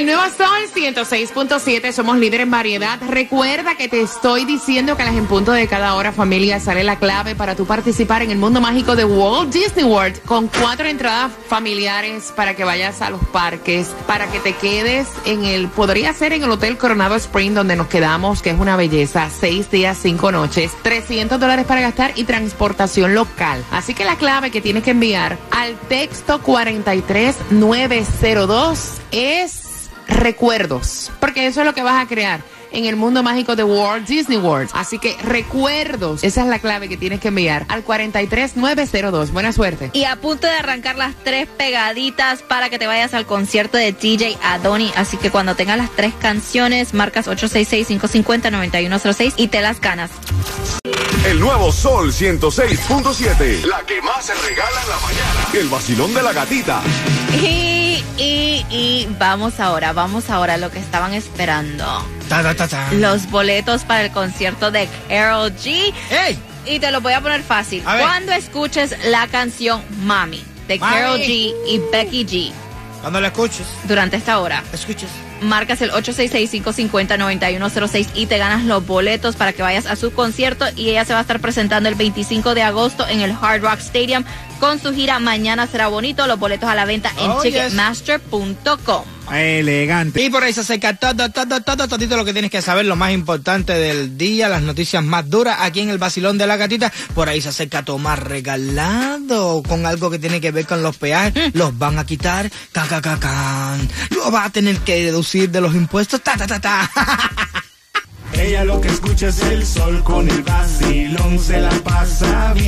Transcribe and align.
El 0.00 0.06
nuevo 0.06 0.22
Sol 0.34 0.62
106.7, 0.74 1.92
somos 1.92 2.16
líder 2.16 2.40
en 2.40 2.50
variedad. 2.50 2.98
Recuerda 3.06 3.74
que 3.74 3.86
te 3.86 4.00
estoy 4.00 4.46
diciendo 4.46 4.96
que 4.96 5.02
a 5.02 5.04
las 5.04 5.14
en 5.14 5.26
punto 5.26 5.52
de 5.52 5.68
cada 5.68 5.94
hora, 5.94 6.10
familia, 6.10 6.58
sale 6.58 6.84
la 6.84 6.98
clave 6.98 7.34
para 7.34 7.54
tu 7.54 7.66
participar 7.66 8.22
en 8.22 8.30
el 8.30 8.38
mundo 8.38 8.62
mágico 8.62 8.96
de 8.96 9.04
Walt 9.04 9.52
Disney 9.52 9.84
World 9.84 10.22
con 10.22 10.48
cuatro 10.48 10.88
entradas 10.88 11.32
familiares 11.46 12.32
para 12.34 12.56
que 12.56 12.64
vayas 12.64 13.02
a 13.02 13.10
los 13.10 13.22
parques, 13.26 13.88
para 14.06 14.32
que 14.32 14.40
te 14.40 14.54
quedes 14.54 15.06
en 15.26 15.44
el, 15.44 15.68
podría 15.68 16.14
ser 16.14 16.32
en 16.32 16.44
el 16.44 16.50
Hotel 16.50 16.78
Coronado 16.78 17.14
Spring 17.16 17.52
donde 17.52 17.76
nos 17.76 17.88
quedamos, 17.88 18.40
que 18.40 18.48
es 18.48 18.58
una 18.58 18.76
belleza, 18.76 19.28
seis 19.28 19.70
días, 19.70 19.98
cinco 20.00 20.32
noches, 20.32 20.72
300 20.80 21.38
dólares 21.38 21.66
para 21.66 21.82
gastar 21.82 22.12
y 22.16 22.24
transportación 22.24 23.14
local. 23.14 23.62
Así 23.70 23.92
que 23.92 24.06
la 24.06 24.16
clave 24.16 24.50
que 24.50 24.62
tienes 24.62 24.82
que 24.82 24.92
enviar 24.92 25.36
al 25.50 25.78
texto 25.90 26.40
43902 26.40 28.92
es 29.12 29.69
recuerdos, 30.10 31.10
porque 31.20 31.46
eso 31.46 31.60
es 31.60 31.66
lo 31.66 31.74
que 31.74 31.82
vas 31.82 32.04
a 32.04 32.08
crear 32.08 32.40
en 32.72 32.86
el 32.86 32.96
mundo 32.96 33.22
mágico 33.22 33.54
de 33.56 33.64
Walt 33.64 34.06
Disney 34.06 34.38
World. 34.38 34.70
Así 34.72 34.98
que 34.98 35.14
recuerdos, 35.22 36.24
esa 36.24 36.40
es 36.42 36.48
la 36.48 36.58
clave 36.58 36.88
que 36.88 36.96
tienes 36.96 37.20
que 37.20 37.28
enviar 37.28 37.66
al 37.68 37.82
43902. 37.82 39.32
Buena 39.32 39.52
suerte. 39.52 39.90
Y 39.92 40.04
a 40.04 40.16
punto 40.16 40.46
de 40.46 40.54
arrancar 40.54 40.96
las 40.96 41.14
tres 41.24 41.46
pegaditas 41.48 42.40
para 42.42 42.70
que 42.70 42.78
te 42.78 42.86
vayas 42.86 43.12
al 43.14 43.26
concierto 43.26 43.76
de 43.76 43.92
DJ 43.92 44.38
Adoni. 44.42 44.92
Así 44.96 45.16
que 45.16 45.30
cuando 45.30 45.56
tengas 45.56 45.78
las 45.78 45.90
tres 45.90 46.14
canciones, 46.20 46.94
marcas 46.94 47.26
866-550-9106 47.28 49.34
y 49.36 49.48
te 49.48 49.60
las 49.60 49.80
ganas. 49.80 50.10
El 51.26 51.38
nuevo 51.38 51.70
Sol 51.70 52.12
106.7. 52.12 53.64
La 53.64 53.82
que 53.82 54.00
más 54.02 54.24
se 54.24 54.34
regala 54.34 54.82
en 54.82 54.88
la 54.88 54.98
mañana. 55.00 55.46
El 55.54 55.68
vacilón 55.68 56.14
de 56.14 56.22
la 56.22 56.32
gatita. 56.32 56.82
Y, 57.42 57.69
y, 58.70 59.06
vamos 59.18 59.58
ahora, 59.60 59.92
vamos 59.92 60.30
ahora 60.30 60.54
a 60.54 60.56
lo 60.56 60.70
que 60.70 60.78
estaban 60.78 61.12
esperando. 61.14 61.84
Ta, 62.28 62.42
ta, 62.42 62.54
ta, 62.54 62.68
ta. 62.68 62.92
Los 62.92 63.28
boletos 63.30 63.82
para 63.82 64.04
el 64.04 64.12
concierto 64.12 64.70
de 64.70 64.88
Carol 65.08 65.52
G. 65.56 65.92
¡Ey! 66.10 66.38
Y 66.66 66.78
te 66.78 66.90
lo 66.92 67.00
voy 67.00 67.14
a 67.14 67.20
poner 67.20 67.42
fácil. 67.42 67.82
A. 67.86 67.98
Cuando 67.98 68.32
escuches 68.32 68.94
la 69.06 69.26
canción 69.28 69.82
Mami 70.04 70.44
de 70.68 70.78
Mami. 70.78 70.94
Carol 70.94 71.18
G 71.18 71.52
y 71.66 71.80
Becky 71.90 72.24
G 72.26 72.52
Cuando 73.00 73.20
la 73.20 73.28
escuches, 73.28 73.66
durante 73.84 74.16
esta 74.16 74.38
hora, 74.40 74.62
escuches. 74.72 75.08
marcas 75.40 75.80
el 75.82 75.90
866-550-9106 75.92 78.08
y 78.14 78.26
te 78.26 78.38
ganas 78.38 78.64
los 78.64 78.86
boletos 78.86 79.36
para 79.36 79.52
que 79.52 79.62
vayas 79.62 79.86
a 79.86 79.96
su 79.96 80.12
concierto 80.12 80.66
y 80.76 80.90
ella 80.90 81.04
se 81.04 81.12
va 81.14 81.20
a 81.20 81.22
estar 81.22 81.40
presentando 81.40 81.88
el 81.88 81.94
25 81.94 82.54
de 82.54 82.62
agosto 82.62 83.06
en 83.08 83.20
el 83.20 83.32
Hard 83.32 83.62
Rock 83.62 83.78
Stadium 83.80 84.24
con 84.60 84.78
su 84.80 84.94
gira 84.94 85.18
Mañana 85.18 85.66
será 85.66 85.88
bonito, 85.88 86.26
los 86.26 86.38
boletos 86.38 86.68
a 86.68 86.74
la 86.74 86.84
venta 86.84 87.10
en 87.18 87.30
Oh, 87.30 87.42
yes. 87.42 87.52
ticketmaster.com. 87.52 89.02
Elegante. 89.32 90.22
Y 90.22 90.28
por 90.30 90.42
ahí 90.42 90.52
se 90.52 90.60
acerca 90.60 90.96
todo, 90.96 91.30
todo, 91.30 91.60
todo, 91.60 91.86
todito 91.88 92.16
lo 92.16 92.24
que 92.24 92.32
tienes 92.32 92.50
que 92.50 92.60
saber, 92.62 92.84
lo 92.84 92.96
más 92.96 93.12
importante 93.12 93.72
del 93.74 94.18
día, 94.18 94.48
las 94.48 94.62
noticias 94.62 95.04
más 95.04 95.28
duras 95.30 95.58
aquí 95.60 95.80
en 95.80 95.88
el 95.90 95.98
Basilón 95.98 96.36
de 96.36 96.46
la 96.48 96.56
Gatita. 96.56 96.92
Por 97.14 97.28
ahí 97.28 97.40
se 97.40 97.48
acerca 97.50 97.84
Tomás 97.84 98.18
regalado 98.18 99.62
con 99.66 99.86
algo 99.86 100.10
que 100.10 100.18
tiene 100.18 100.40
que 100.40 100.50
ver 100.50 100.66
con 100.66 100.82
los 100.82 100.96
peajes. 100.96 101.54
Los 101.54 101.78
van 101.78 101.98
a 101.98 102.04
quitar, 102.04 102.50
ca, 102.72 102.86
ca, 102.88 103.00
ca, 103.00 103.18
can. 103.20 103.88
Lo 104.10 104.30
va 104.32 104.44
a 104.46 104.50
tener 104.50 104.78
que 104.78 105.04
deducir 105.04 105.48
de 105.50 105.60
los 105.60 105.74
impuestos, 105.74 106.20
ta, 106.22 106.36
ta, 106.36 106.46
ta, 106.46 106.60
ta. 106.60 106.90
Ella 108.32 108.64
lo 108.64 108.80
que 108.80 108.88
escucha 108.88 109.28
es 109.28 109.40
el 109.42 109.66
sol 109.66 110.02
con 110.02 110.28
el 110.28 110.42
vacilón, 110.42 111.38
se 111.38 111.60
la 111.60 111.70
pasa 111.84 112.52
bien. 112.54 112.59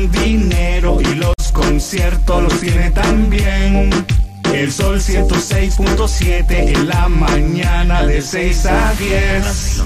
Con 0.00 0.12
dinero 0.12 0.98
y 0.98 1.14
los 1.16 1.34
conciertos 1.52 2.42
los 2.42 2.58
tiene 2.58 2.90
también. 2.90 3.90
El 4.50 4.72
sol 4.72 4.98
106.7 4.98 6.44
en 6.48 6.88
la 6.88 7.06
mañana 7.08 8.06
de 8.06 8.22
6 8.22 8.66
a 8.66 8.94
10. 8.94 9.82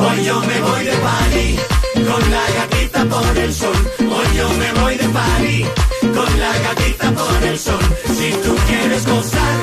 Hoy 0.00 0.24
yo 0.24 0.40
me 0.40 0.60
voy 0.60 0.84
de 0.84 0.92
party 0.92 1.58
con 1.94 2.30
la 2.32 2.50
gatita 2.56 3.04
por 3.04 3.38
el 3.38 3.54
sol. 3.54 3.90
Hoy 4.00 4.36
yo 4.36 4.48
me 4.54 4.72
voy 4.80 4.96
de 4.96 5.08
party 5.10 5.64
con 6.12 6.40
la 6.40 6.58
gatita 6.58 7.12
por 7.12 7.42
el 7.44 7.56
sol. 7.56 7.80
Si 8.06 8.32
tú 8.42 8.56
quieres 8.66 9.06
gozar, 9.06 9.60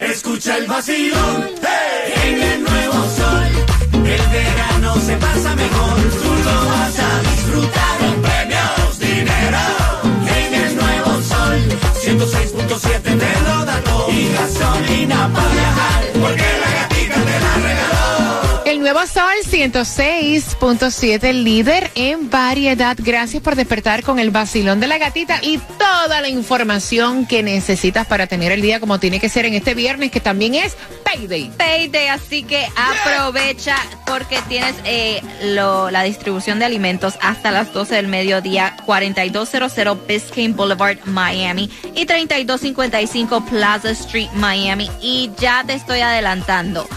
escucha 0.00 0.58
el 0.58 0.66
vacilón. 0.66 1.48
¡Hey! 1.62 1.92
En 2.24 2.42
el 2.42 2.62
nuevo 2.62 2.92
sol, 3.16 3.21
verano 4.32 4.96
se 4.96 5.16
pasa 5.16 5.54
mejor. 5.54 5.96
Tú 6.22 6.30
lo 6.46 6.56
vas 6.70 6.98
a 6.98 7.20
disfrutar 7.30 7.98
con 8.00 8.22
premios, 8.22 8.98
dinero. 8.98 9.64
En 10.38 10.54
el 10.54 10.76
nuevo 10.76 11.12
sol, 11.22 11.58
106.7 12.04 13.02
te 13.02 13.32
lo 13.46 13.64
da 13.64 13.80
todo. 13.84 14.10
Y 14.10 14.32
gasolina 14.32 15.30
para 15.34 15.52
viajar, 15.52 16.02
porque 16.20 16.48
la 16.62 16.70
gatita 16.78 17.14
te 17.28 17.40
la 17.44 17.54
regaló. 17.66 18.64
El 18.64 18.80
nuevo 18.80 19.06
Sol 19.06 19.38
106.7, 19.52 21.32
líder 21.34 21.90
en 21.94 22.30
variedad. 22.30 22.96
Gracias 22.98 23.42
por 23.42 23.54
despertar 23.54 24.02
con 24.02 24.18
el 24.18 24.30
vacilón 24.30 24.80
de 24.80 24.86
la 24.86 24.96
gatita 24.96 25.40
y 25.42 25.58
toda 25.78 26.22
la 26.22 26.28
información 26.30 27.26
que 27.26 27.42
necesitas 27.42 28.06
para 28.06 28.26
tener 28.26 28.50
el 28.50 28.62
día 28.62 28.80
como 28.80 28.98
tiene 28.98 29.20
que 29.20 29.28
ser 29.28 29.44
en 29.44 29.52
este 29.52 29.74
viernes, 29.74 30.10
que 30.10 30.20
también 30.20 30.54
es 30.54 30.74
Payday. 31.04 31.50
Payday, 31.58 32.08
así 32.08 32.42
que 32.44 32.66
aprovecha 32.76 33.76
porque 34.06 34.38
tienes 34.48 34.74
eh, 34.86 35.20
lo- 35.42 35.90
la 35.90 36.02
distribución 36.02 36.58
de 36.58 36.64
alimentos 36.64 37.14
hasta 37.20 37.50
las 37.50 37.74
12 37.74 37.94
del 37.96 38.08
mediodía, 38.08 38.76
4200 38.86 40.06
Biscayne 40.08 40.54
Boulevard, 40.54 40.96
Miami 41.04 41.70
y 41.94 42.06
3255 42.06 43.44
Plaza 43.44 43.90
Street, 43.90 44.30
Miami. 44.34 44.90
Y 45.02 45.30
ya 45.38 45.62
te 45.66 45.74
estoy 45.74 46.00
adelantando 46.00 46.88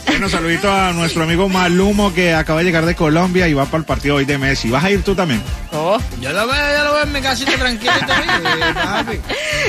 Bueno, 0.06 0.28
saludito 0.28 0.70
a 0.72 0.92
nuestro 0.92 1.22
amigo 1.22 1.48
Malumo 1.48 2.12
que 2.12 2.34
acaba 2.34 2.58
de 2.60 2.64
llegar 2.64 2.84
de 2.84 2.94
Colombia 2.96 3.46
y 3.48 3.54
va 3.54 3.64
para 3.66 3.78
el 3.78 3.84
partido 3.84 4.16
hoy 4.16 4.24
de 4.24 4.38
Messi. 4.38 4.68
¿Vas 4.68 4.82
a 4.84 4.90
ir 4.90 5.02
tú 5.04 5.14
también? 5.14 5.40
Oh. 5.72 5.98
Yo 6.20 6.32
lo 6.32 6.46
veo, 6.48 6.76
yo 6.78 6.84
lo 6.84 6.94
veo 6.94 7.02
en 7.04 7.12
mi 7.12 7.20
casita 7.20 7.52
papi. 8.74 9.20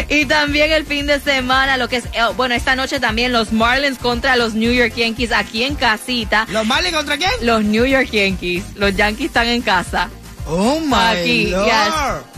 Y 0.10 0.26
también 0.26 0.72
el 0.72 0.86
fin 0.86 1.06
de 1.06 1.20
semana, 1.20 1.78
lo 1.78 1.88
que 1.88 1.98
es, 1.98 2.06
eh, 2.06 2.22
bueno, 2.36 2.56
esta 2.56 2.76
noche 2.76 3.00
también 3.00 3.32
los 3.32 3.52
Marlins 3.52 3.98
contra 4.00 4.36
los 4.36 4.54
New 4.54 4.74
York 4.74 4.94
Yankees 4.96 5.32
aquí 5.32 5.64
en 5.64 5.76
casita. 5.76 6.48
¿Los 6.50 6.66
Marlins 6.66 6.96
contra 6.96 7.18
quién? 7.18 7.32
Los 7.42 7.64
New 7.64 7.86
York 7.86 8.10
Yankees, 8.12 8.64
los 8.76 8.96
Yankees 8.96 9.28
están 9.28 9.48
en 9.48 9.62
casa. 9.62 10.10
Oh 10.48 10.80
my 10.80 11.20
Aquí, 11.20 11.48
lord. 11.52 11.66
yes. 11.66 12.31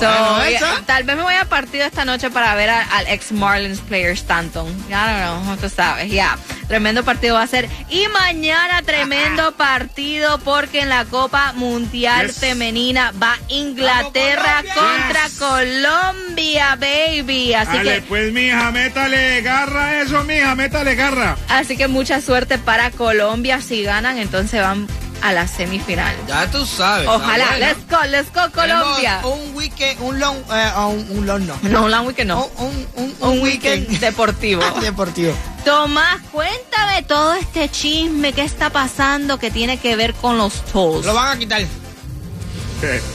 So, 0.00 0.34
bueno, 0.36 0.66
tal 0.86 1.04
vez 1.04 1.16
me 1.16 1.22
voy 1.22 1.34
a 1.34 1.44
partido 1.46 1.84
esta 1.84 2.04
noche 2.04 2.30
para 2.30 2.54
ver 2.54 2.70
a- 2.70 2.82
al 2.96 3.06
ex 3.08 3.32
Marlins 3.32 3.80
player 3.80 4.10
Stanton. 4.12 4.66
Ya 4.88 5.26
no, 5.26 5.44
no, 5.44 5.56
tú 5.56 5.68
sabes, 5.68 6.10
ya. 6.10 6.36
Tremendo 6.68 7.04
partido 7.04 7.34
va 7.36 7.42
a 7.42 7.46
ser. 7.46 7.68
Y 7.88 8.08
mañana 8.08 8.82
tremendo 8.82 9.52
partido 9.56 10.38
porque 10.38 10.80
en 10.80 10.88
la 10.88 11.04
Copa 11.04 11.52
Mundial 11.54 12.26
Yes. 12.26 12.38
Femenina 12.38 13.12
va 13.22 13.36
Inglaterra 13.48 14.64
contra 14.74 15.28
Colombia, 15.38 16.76
baby. 16.76 17.54
Así 17.54 17.76
Dale, 17.76 17.94
que 17.96 18.02
pues, 18.02 18.32
mija, 18.32 18.70
métale 18.72 19.40
garra 19.42 20.00
eso, 20.02 20.24
mija, 20.24 20.54
métale 20.56 20.94
garra. 20.96 21.36
Así 21.48 21.76
que 21.76 21.86
mucha 21.88 22.20
suerte 22.20 22.58
para 22.58 22.90
Colombia. 22.90 23.60
Si 23.60 23.82
ganan, 23.82 24.18
entonces 24.18 24.60
van 24.60 24.88
a 25.28 25.32
la 25.32 25.48
semifinal. 25.48 26.14
Ya 26.28 26.50
tú 26.50 26.64
sabes. 26.64 27.08
Ojalá. 27.08 27.46
bueno. 27.50 27.66
Let's 27.66 27.90
go, 27.90 27.96
let's 28.08 28.32
go, 28.32 28.50
Colombia. 28.52 29.20
Tenemos 29.22 29.48
Un 29.48 29.56
weekend, 29.56 30.00
un 30.00 30.20
long, 30.20 30.36
eh, 30.52 30.70
un, 30.78 31.18
un 31.18 31.26
long 31.26 31.46
no. 31.46 31.58
No, 31.62 31.84
un 31.84 31.90
long 31.90 32.06
weekend 32.06 32.28
no. 32.28 32.48
Un, 32.58 32.86
un, 32.96 33.14
Un 33.20 33.40
weekend 33.42 33.88
deportivo. 33.98 34.62
deportivo. 34.80 35.34
Tomás, 35.64 36.20
cuéntame 36.32 37.02
todo 37.02 37.34
este 37.34 37.68
chisme 37.68 38.32
que 38.32 38.42
está 38.42 38.70
pasando 38.70 39.38
que 39.38 39.50
tiene 39.50 39.78
que 39.78 39.96
ver 39.96 40.14
con 40.14 40.38
los 40.38 40.64
tolls. 40.66 41.04
Lo 41.04 41.14
van 41.14 41.36
a 41.36 41.38
quitar. 41.38 41.62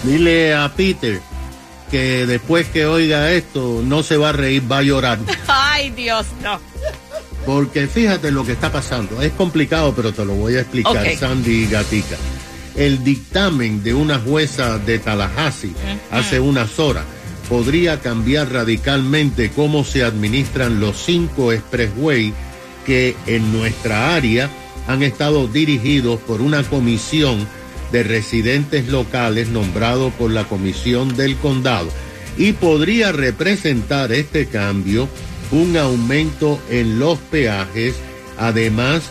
Dile 0.03 0.55
a 0.55 0.69
Peter 0.75 1.21
que 1.91 2.25
después 2.25 2.67
que 2.67 2.85
oiga 2.85 3.31
esto 3.31 3.81
no 3.83 4.01
se 4.01 4.17
va 4.17 4.29
a 4.29 4.31
reír, 4.31 4.69
va 4.69 4.79
a 4.79 4.81
llorar. 4.81 5.19
Ay, 5.47 5.91
Dios, 5.91 6.25
no. 6.41 6.59
Porque 7.45 7.87
fíjate 7.87 8.31
lo 8.31 8.45
que 8.45 8.51
está 8.51 8.71
pasando. 8.71 9.21
Es 9.21 9.31
complicado, 9.33 9.93
pero 9.95 10.13
te 10.13 10.25
lo 10.25 10.33
voy 10.33 10.55
a 10.55 10.61
explicar. 10.61 11.15
Sandy 11.17 11.63
y 11.63 11.67
Gatica. 11.67 12.17
El 12.75 13.03
dictamen 13.03 13.83
de 13.83 13.93
una 13.93 14.19
jueza 14.19 14.77
de 14.77 14.99
Tallahassee 14.99 15.73
hace 16.11 16.39
unas 16.39 16.79
horas 16.79 17.03
podría 17.49 17.99
cambiar 17.99 18.49
radicalmente 18.53 19.51
cómo 19.51 19.83
se 19.83 20.03
administran 20.03 20.79
los 20.79 20.95
cinco 21.03 21.51
expressway 21.51 22.33
que 22.85 23.13
en 23.27 23.51
nuestra 23.51 24.15
área 24.15 24.49
han 24.87 25.03
estado 25.03 25.47
dirigidos 25.47 26.19
por 26.21 26.41
una 26.41 26.63
comisión 26.63 27.45
de 27.91 28.03
residentes 28.03 28.87
locales 28.87 29.49
nombrado 29.49 30.11
por 30.11 30.31
la 30.31 30.45
comisión 30.45 31.15
del 31.17 31.35
condado 31.35 31.89
y 32.37 32.53
podría 32.53 33.11
representar 33.11 34.13
este 34.13 34.45
cambio 34.45 35.09
un 35.51 35.77
aumento 35.77 36.59
en 36.69 36.99
los 36.99 37.19
peajes, 37.19 37.95
además 38.37 39.03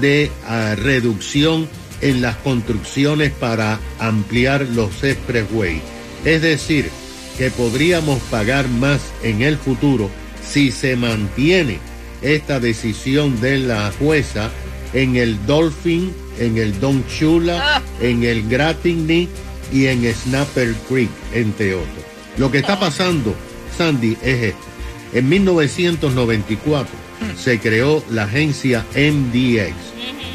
de 0.00 0.30
ah, 0.46 0.74
reducción 0.76 1.68
en 2.00 2.20
las 2.20 2.36
construcciones 2.36 3.32
para 3.32 3.80
ampliar 3.98 4.66
los 4.74 5.02
expressway. 5.02 5.80
Es 6.24 6.42
decir, 6.42 6.90
que 7.36 7.50
podríamos 7.50 8.20
pagar 8.30 8.68
más 8.68 9.00
en 9.22 9.42
el 9.42 9.56
futuro 9.56 10.10
si 10.42 10.72
se 10.72 10.96
mantiene 10.96 11.78
esta 12.22 12.58
decisión 12.58 13.40
de 13.40 13.58
la 13.58 13.92
jueza 13.98 14.50
en 14.92 15.16
el 15.16 15.44
Dolphin, 15.46 16.12
en 16.38 16.58
el 16.58 16.78
Don 16.80 17.06
Chula, 17.06 17.82
en 18.00 18.24
el 18.24 18.48
Gratigny 18.48 19.28
y 19.72 19.86
en 19.86 20.12
Snapper 20.12 20.74
Creek, 20.88 21.10
entre 21.32 21.74
otros. 21.74 22.04
Lo 22.38 22.50
que 22.50 22.58
está 22.58 22.78
pasando, 22.78 23.34
Sandy, 23.76 24.16
es 24.22 24.42
esto. 24.44 24.67
En 25.12 25.28
1994 25.28 26.94
se 27.36 27.58
creó 27.58 28.02
la 28.10 28.24
agencia 28.24 28.84
MDX 28.94 29.74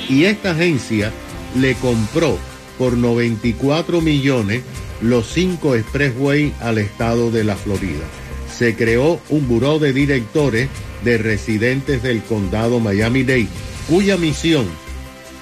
y 0.10 0.26
esta 0.26 0.52
agencia 0.52 1.12
le 1.60 1.76
compró 1.76 2.38
por 2.78 2.98
94 2.98 4.02
millones 4.02 4.64
los 5.02 5.28
cinco 5.28 5.76
expressway 5.76 6.54
al 6.60 6.78
estado 6.78 7.30
de 7.30 7.44
la 7.44 7.56
Florida. 7.56 8.06
Se 8.52 8.76
creó 8.76 9.20
un 9.30 9.48
buró 9.48 9.80
de 9.80 9.94
directores 9.94 10.70
de 11.04 11.18
residentes 11.18 12.02
del 12.02 12.22
condado 12.24 12.80
Miami-Dade, 12.80 13.48
cuya 13.90 14.18
misión 14.18 14.66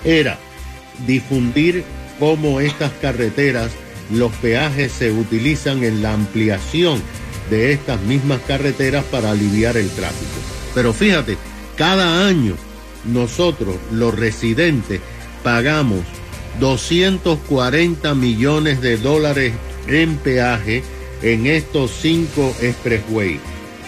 era 0.03 0.39
difundir 1.05 1.83
cómo 2.19 2.59
estas 2.59 2.91
carreteras, 3.01 3.71
los 4.11 4.31
peajes 4.33 4.91
se 4.91 5.11
utilizan 5.11 5.83
en 5.83 6.01
la 6.01 6.13
ampliación 6.13 7.01
de 7.51 7.73
estas 7.73 8.01
mismas 8.01 8.41
carreteras 8.47 9.03
para 9.03 9.29
aliviar 9.29 9.77
el 9.77 9.89
tráfico. 9.89 10.39
Pero 10.73 10.93
fíjate, 10.93 11.37
cada 11.75 12.25
año 12.25 12.55
nosotros, 13.05 13.75
los 13.91 14.17
residentes, 14.17 15.01
pagamos 15.43 15.99
240 16.59 18.15
millones 18.15 18.81
de 18.81 18.97
dólares 18.97 19.53
en 19.87 20.17
peaje 20.17 20.83
en 21.21 21.45
estos 21.45 21.91
cinco 21.91 22.55
expressway. 22.61 23.39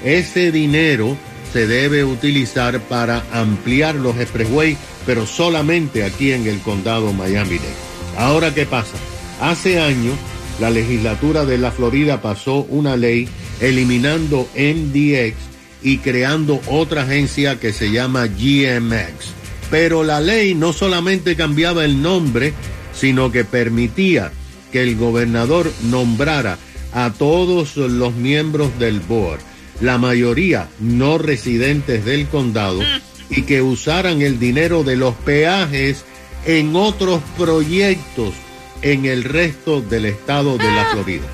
Ese 0.04 0.52
dinero 0.52 1.18
se 1.52 1.66
debe 1.66 2.04
utilizar 2.04 2.80
para 2.82 3.24
ampliar 3.32 3.96
los 3.96 4.18
expressway, 4.18 4.76
pero 5.06 5.26
solamente 5.26 6.04
aquí 6.04 6.32
en 6.32 6.48
el 6.48 6.60
condado 6.60 7.14
Miami-Dade. 7.14 7.74
Ahora, 8.18 8.54
¿qué 8.54 8.66
pasa? 8.66 8.98
Hace 9.40 9.80
años, 9.80 10.16
la 10.60 10.70
legislatura 10.70 11.46
de 11.46 11.58
la 11.58 11.72
Florida 11.72 12.22
pasó 12.22 12.66
una 12.70 12.96
ley 12.98 13.28
eliminando 13.64 14.48
MDX 14.56 15.36
y 15.82 15.98
creando 16.00 16.62
otra 16.68 17.04
agencia 17.04 17.60
que 17.60 17.72
se 17.72 17.92
llama 17.92 18.28
GMX. 18.28 19.32
Pero 19.72 20.04
la 20.04 20.20
ley 20.20 20.54
no 20.54 20.74
solamente 20.74 21.36
cambiaba 21.36 21.86
el 21.86 22.02
nombre, 22.02 22.54
sino 22.94 23.32
que 23.32 23.46
permitía 23.46 24.32
que 24.72 24.84
el 24.84 24.98
gobernador 24.98 25.72
nombrara 25.84 26.58
a 26.92 27.12
todos 27.12 27.78
los 27.78 28.14
miembros 28.14 28.78
del 28.80 29.00
board, 29.00 29.40
la 29.82 29.98
mayoría 29.98 30.68
no 30.80 31.18
residentes 31.18 32.06
del 32.06 32.28
condado, 32.28 32.82
y 33.30 33.44
que 33.44 33.62
usaran 33.62 34.22
el 34.22 34.40
dinero 34.40 34.84
de 34.84 34.98
los 34.98 35.16
peajes 35.16 36.04
en 36.46 36.76
otros 36.76 37.22
proyectos 37.38 38.34
en 38.82 39.06
el 39.06 39.24
resto 39.24 39.82
del 39.82 40.06
estado 40.06 40.58
de 40.58 40.70
la 40.70 40.86
Florida. 40.92 41.28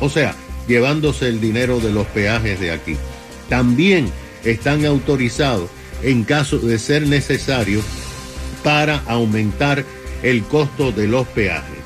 O 0.00 0.08
sea, 0.08 0.36
llevándose 0.70 1.26
el 1.28 1.40
dinero 1.40 1.80
de 1.80 1.90
los 1.90 2.06
peajes 2.06 2.60
de 2.60 2.70
aquí. 2.70 2.96
También 3.48 4.08
están 4.44 4.86
autorizados 4.86 5.68
en 6.02 6.22
caso 6.22 6.58
de 6.58 6.78
ser 6.78 7.06
necesario 7.06 7.82
para 8.62 9.02
aumentar 9.06 9.84
el 10.22 10.44
costo 10.44 10.92
de 10.92 11.08
los 11.08 11.26
peajes. 11.26 11.78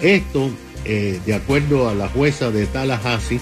Esto, 0.00 0.50
eh, 0.86 1.20
de 1.26 1.34
acuerdo 1.34 1.88
a 1.88 1.94
la 1.94 2.08
jueza 2.08 2.50
de 2.50 2.66
Tallahassee, 2.66 3.40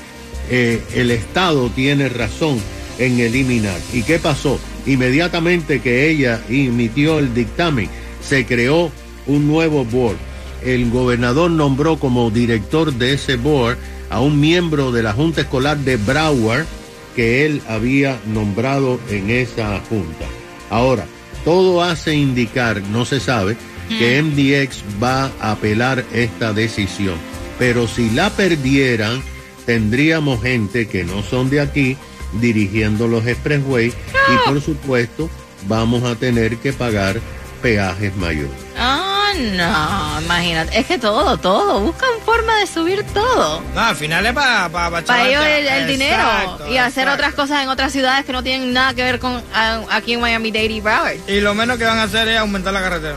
eh, 0.51 0.83
el 0.95 1.13
Estado 1.13 1.71
tiene 1.71 2.09
razón 2.09 2.59
en 2.99 3.21
eliminar. 3.21 3.79
¿Y 3.93 4.03
qué 4.03 4.19
pasó? 4.19 4.59
Inmediatamente 4.85 5.81
que 5.81 6.11
ella 6.11 6.43
emitió 6.49 7.21
el 7.21 7.33
dictamen, 7.35 7.89
se 8.21 8.45
creó 8.45 8.91
un 9.27 9.47
nuevo 9.47 9.85
board. 9.85 10.17
El 10.65 10.91
gobernador 10.91 11.53
nombró 11.53 12.01
como 12.01 12.33
director 12.33 12.93
de 12.93 13.13
ese 13.13 13.37
board 13.37 13.79
a 14.11 14.21
un 14.21 14.41
miembro 14.41 14.93
de 14.93 15.03
la 15.03 15.13
Junta 15.13 15.43
Escolar 15.43 15.79
de 15.79 15.97
Broward 15.97 16.67
que 17.15 17.45
él 17.45 17.63
había 17.69 18.19
nombrado 18.27 19.01
en 19.11 19.31
esa 19.31 19.81
junta. 19.89 20.25
Ahora, 20.71 21.05
todo 21.45 21.83
hace 21.83 22.15
indicar, 22.15 22.81
no 22.83 23.05
se 23.05 23.21
sabe, 23.21 23.57
que 23.89 24.23
MDX 24.23 24.85
va 25.03 25.31
a 25.41 25.53
apelar 25.53 26.05
esta 26.13 26.53
decisión. 26.53 27.17
Pero 27.59 27.89
si 27.89 28.11
la 28.11 28.31
perdieran, 28.31 29.23
tendríamos 29.67 30.43
gente 30.43 30.89
que 30.89 31.05
no 31.05 31.23
son 31.23 31.51
de 31.51 31.61
aquí 31.61 31.97
dirigiendo 32.41 33.09
los 33.09 33.27
expressway 33.27 33.89
y 33.89 34.49
por 34.49 34.61
supuesto 34.61 35.31
vamos 35.67 36.05
a 36.05 36.15
tener 36.17 36.57
que 36.59 36.73
pagar 36.73 37.21
peajes 37.63 38.15
mayores. 38.17 38.53
Ah, 38.77 38.98
No, 39.39 40.21
imagínate. 40.21 40.79
Es 40.79 40.87
que 40.87 40.99
todo, 40.99 41.37
todo. 41.39 41.81
Buscan 41.81 42.11
forma 42.25 42.59
de 42.59 42.67
subir 42.67 43.05
todo. 43.15 43.63
No, 43.75 43.81
al 43.81 43.97
final 43.97 44.27
es 44.27 44.33
para 44.33 44.69
para 44.69 45.03
Para 45.03 45.29
ellos 45.29 45.45
el, 45.45 45.67
el 45.67 45.87
dinero 45.87 46.59
y 46.71 46.77
hacer 46.79 47.09
otras 47.09 47.35
cosas 47.35 47.63
en 47.63 47.69
otras 47.69 47.93
ciudades 47.93 48.25
que 48.25 48.33
no 48.33 48.43
tienen 48.43 48.73
nada 48.73 48.95
que 48.95 49.03
ver 49.03 49.19
con 49.21 49.43
aquí 49.91 50.15
en 50.15 50.21
Miami-Dade 50.21 50.65
y 50.67 50.81
Broward. 50.81 51.17
Y 51.29 51.41
lo 51.41 51.55
menos 51.55 51.79
que 51.79 51.85
van 51.85 51.99
a 51.99 52.05
hacer 52.05 52.29
es 52.29 52.39
aumentar 52.39 52.73
la 52.73 52.81
carretera. 52.81 53.17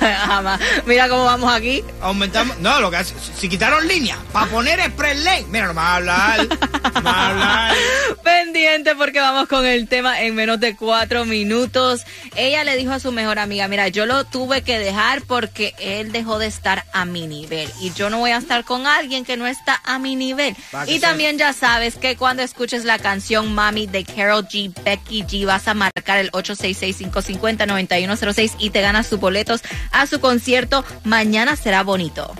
Jamás. 0.26 0.60
Mira 0.86 1.08
cómo 1.08 1.24
vamos 1.24 1.52
aquí. 1.52 1.84
Aumentamos. 2.00 2.58
No, 2.58 2.80
lo 2.80 2.90
que 2.90 2.96
hace. 2.98 3.14
Si 3.36 3.48
quitaron 3.48 3.86
línea 3.86 4.16
para 4.32 4.46
poner 4.46 4.80
express 4.80 5.22
lane. 5.22 5.46
Mira, 5.50 5.66
no 5.66 5.74
me 5.74 5.80
a 5.80 5.96
hablar. 5.96 6.48
No 6.94 7.00
me 7.02 7.10
a 7.10 7.28
hablar. 7.28 7.74
Pendiente 8.24 8.94
porque 8.96 9.20
vamos 9.20 9.48
con 9.48 9.66
el 9.66 9.88
tema 9.88 10.20
en 10.22 10.34
menos 10.34 10.60
de 10.60 10.76
cuatro 10.76 11.24
minutos. 11.24 12.04
Ella 12.36 12.64
le 12.64 12.76
dijo 12.76 12.92
a 12.92 13.00
su 13.00 13.12
mejor 13.12 13.38
amiga, 13.38 13.68
mira, 13.68 13.88
yo 13.88 14.06
lo 14.06 14.24
tuve 14.24 14.62
que 14.62 14.78
dejar 14.78 15.22
porque 15.22 15.49
él 15.78 16.12
dejó 16.12 16.38
de 16.38 16.46
estar 16.46 16.84
a 16.92 17.04
mi 17.04 17.26
nivel. 17.26 17.68
Y 17.80 17.92
yo 17.92 18.08
no 18.10 18.18
voy 18.18 18.30
a 18.30 18.36
estar 18.38 18.64
con 18.64 18.86
alguien 18.86 19.24
que 19.24 19.36
no 19.36 19.46
está 19.46 19.80
a 19.84 19.98
mi 19.98 20.16
nivel. 20.16 20.56
Y 20.86 20.98
sea. 20.98 21.10
también 21.10 21.36
ya 21.38 21.52
sabes 21.52 21.96
que 21.96 22.16
cuando 22.16 22.42
escuches 22.42 22.84
la 22.84 22.98
canción 22.98 23.54
Mami 23.54 23.86
de 23.86 24.04
Carol 24.04 24.46
G, 24.46 24.72
Becky 24.84 25.24
G, 25.24 25.46
vas 25.46 25.68
a 25.68 25.74
marcar 25.74 26.18
el 26.18 26.32
866-550-9106 26.32 28.54
y 28.58 28.70
te 28.70 28.80
ganas 28.80 29.06
sus 29.06 29.20
boletos 29.20 29.60
a 29.92 30.06
su 30.06 30.20
concierto. 30.20 30.84
Mañana 31.04 31.56
será 31.56 31.82
bonito. 31.82 32.34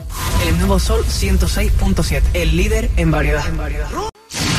El 0.47 0.57
nuevo 0.59 0.79
Sol 0.79 1.05
106.7, 1.05 2.23
el 2.35 2.57
líder 2.57 2.90
en 2.97 3.11
variedad. 3.11 3.45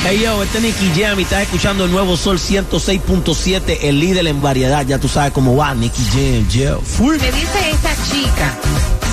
Hey 0.04 0.20
yo, 0.24 0.42
este 0.42 0.58
es 0.58 0.64
Nicky 0.64 1.00
Jam 1.00 1.20
y 1.20 1.24
estás 1.24 1.44
escuchando 1.44 1.86
el 1.86 1.92
nuevo 1.92 2.18
Sol 2.18 2.40
106.7, 2.40 3.78
el 3.84 4.00
líder 4.00 4.26
en 4.26 4.42
variedad. 4.42 4.84
Ya 4.84 4.98
tú 4.98 5.08
sabes 5.08 5.32
cómo 5.32 5.56
va, 5.56 5.76
Nicky 5.76 6.04
Jam, 6.12 6.50
yeah. 6.50 6.78
Fui. 6.84 7.20
Me 7.20 7.32
dice 7.32 7.70
esta 7.70 7.94
chica, 8.10 8.58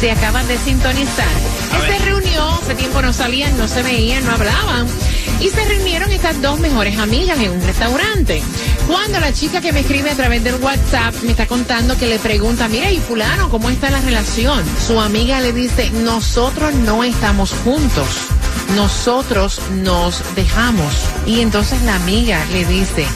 se 0.00 0.10
acaban 0.10 0.48
de 0.48 0.56
sintonizar, 0.56 1.26
que 1.72 1.92
se 1.92 2.04
reunió, 2.06 2.48
hace 2.52 2.74
tiempo 2.74 3.02
no 3.02 3.12
salían, 3.12 3.56
no 3.58 3.68
se 3.68 3.82
veían, 3.82 4.24
no 4.24 4.32
hablaban, 4.32 4.86
y 5.40 5.50
se 5.50 5.62
reunieron 5.66 6.10
estas 6.10 6.40
dos 6.40 6.58
mejores 6.58 6.98
amigas 6.98 7.38
en 7.38 7.50
un 7.50 7.62
restaurante. 7.62 8.42
Cuando 8.86 9.20
la 9.20 9.34
chica 9.34 9.60
que 9.60 9.74
me 9.74 9.80
escribe 9.80 10.10
a 10.10 10.16
través 10.16 10.42
del 10.42 10.54
WhatsApp 10.54 11.14
me 11.22 11.32
está 11.32 11.46
contando 11.46 11.98
que 11.98 12.06
le 12.06 12.18
pregunta, 12.18 12.66
mira, 12.66 12.90
y 12.90 12.96
fulano, 12.96 13.50
¿cómo 13.50 13.68
está 13.68 13.90
la 13.90 14.00
relación? 14.00 14.64
Su 14.86 14.98
amiga 14.98 15.42
le 15.42 15.52
dice, 15.52 15.90
nosotros 15.90 16.72
no 16.74 17.04
estamos 17.04 17.52
juntos. 17.62 18.06
Nosotros 18.76 19.60
nos 19.82 20.22
dejamos. 20.34 20.92
Y 21.26 21.40
entonces 21.40 21.82
la 21.82 21.96
amiga 21.96 22.44
le 22.52 22.64
dice, 22.64 23.06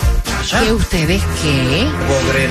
¿que 0.51 0.73
ustedes 0.73 1.23
qué? 1.43 1.87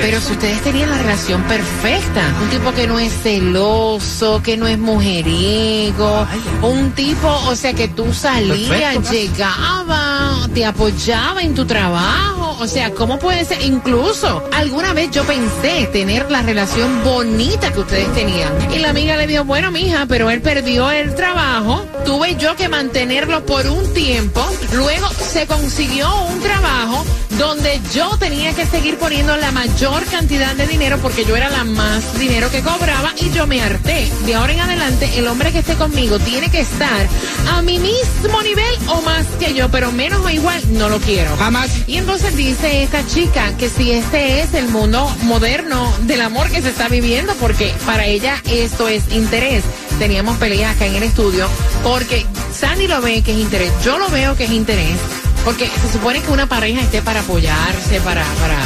Pero 0.02 0.22
si 0.22 0.32
ustedes 0.34 0.62
tenían 0.62 0.90
la 0.90 0.98
relación 0.98 1.44
perfecta, 1.44 2.34
un 2.42 2.50
tipo 2.50 2.72
que 2.74 2.88
no 2.88 3.00
es 3.00 3.12
celoso, 3.22 4.42
que 4.42 4.58
no 4.58 4.68
es 4.68 4.78
mujeriego, 4.78 6.26
un 6.62 6.92
tipo, 6.92 7.28
o 7.48 7.56
sea, 7.56 7.74
que 7.74 7.88
tú 7.88 8.14
salías, 8.14 8.70
Perfecto, 8.70 9.12
llegaba, 9.12 10.48
te 10.54 10.66
apoyaba 10.66 11.42
en 11.42 11.54
tu 11.54 11.66
trabajo, 11.66 12.58
o 12.60 12.68
sea, 12.68 12.92
¿cómo 12.92 13.20
puede 13.20 13.44
ser? 13.46 13.62
Incluso, 13.64 14.44
alguna 14.54 14.94
vez 14.94 15.12
yo 15.12 15.24
pensé 15.24 15.88
tener 15.92 16.30
la 16.32 16.42
relación 16.42 17.04
bonita 17.04 17.72
que 17.74 17.80
ustedes 17.80 18.14
tenían. 18.14 18.52
Y 18.74 18.80
la 18.80 18.92
amiga 18.92 19.18
le 19.18 19.28
dijo, 19.28 19.44
bueno, 19.44 19.72
mija, 19.72 20.06
pero 20.08 20.30
él 20.30 20.42
perdió 20.42 20.92
el 20.92 21.14
trabajo, 21.16 21.86
tuve 22.06 22.36
yo 22.36 22.56
que 22.56 22.70
mantenerlo 22.70 23.46
por 23.46 23.68
un 23.68 23.94
tiempo, 23.94 24.46
luego 24.74 25.08
se 25.10 25.48
consiguió 25.48 26.08
un 26.26 26.40
trabajo 26.42 27.06
donde 27.38 27.80
yo 27.94 28.18
tenía 28.18 28.54
que 28.54 28.66
seguir 28.66 28.98
poniendo 28.98 29.36
la 29.38 29.52
mayor 29.52 30.04
cantidad 30.06 30.56
de 30.56 30.68
dinero 30.68 31.00
porque 31.02 31.26
yo 31.26 31.36
era 31.36 31.50
la 31.50 31.64
más 31.64 32.20
dinero 32.20 32.52
que 32.52 32.62
cobraba 32.62 33.14
y 33.18 33.32
yo 33.32 33.48
me 33.48 33.62
harté. 33.62 34.12
De 34.26 34.36
ahora 34.36 34.54
en 34.54 34.60
adelante, 34.60 35.10
el 35.18 35.28
hombre 35.28 35.52
que 35.52 35.60
esté 35.60 35.76
conmigo 35.76 36.20
tiene 36.20 36.52
que 36.52 36.60
estar 36.60 37.08
a 37.50 37.62
mi 37.62 37.80
mismo 37.80 38.42
nivel 38.44 38.76
o 38.88 39.02
más 39.02 39.26
que 39.40 39.54
yo, 39.54 39.70
pero 39.70 39.92
menos 39.92 40.24
o 40.24 40.30
igual 40.30 40.62
no 40.74 40.90
lo 40.90 41.00
quiero. 41.00 41.36
Jamás. 41.38 41.72
Y 41.88 41.98
entonces 41.98 42.36
dice 42.36 42.84
esta 42.84 43.06
chica 43.08 43.56
que 43.58 43.70
si 43.70 43.92
este 43.92 44.42
es 44.42 44.54
el 44.54 44.68
mundo 44.68 45.10
moderno 45.24 45.92
del 46.02 46.22
amor 46.22 46.50
que 46.50 46.62
se 46.62 46.70
está 46.70 46.90
viviendo, 46.90 47.34
porque 47.40 47.74
para 47.86 48.06
ella 48.06 48.42
esto 48.46 48.88
es 48.88 49.12
interés. 49.12 49.64
Teníamos 50.02 50.36
peleas 50.38 50.76
acá 50.76 50.88
en 50.88 50.96
el 50.96 51.04
estudio, 51.04 51.48
porque 51.84 52.26
Sandy 52.60 52.88
lo 52.88 53.02
ve 53.04 53.22
que 53.22 53.34
es 53.34 53.38
interés, 53.38 53.72
yo 53.86 54.00
lo 54.00 54.10
veo 54.10 54.36
que 54.36 54.46
es 54.46 54.50
interés, 54.50 54.98
porque 55.46 55.70
se 55.80 55.92
supone 55.92 56.22
que 56.24 56.32
una 56.32 56.48
pareja 56.50 56.82
esté 56.82 57.04
para 57.04 57.20
apoyarse, 57.20 58.02
para, 58.02 58.24
para, 58.42 58.58